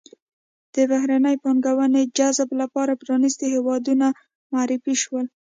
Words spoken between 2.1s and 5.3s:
جذب لپاره پرانیستي ښارونه معرفي شول.